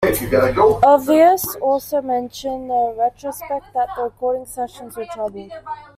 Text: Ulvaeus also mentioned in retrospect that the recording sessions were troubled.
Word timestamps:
Ulvaeus 0.83 1.55
also 1.61 2.01
mentioned 2.01 2.71
in 2.71 2.95
retrospect 2.97 3.67
that 3.75 3.87
the 3.95 4.01
recording 4.05 4.47
sessions 4.47 4.97
were 4.97 5.05
troubled. 5.05 5.51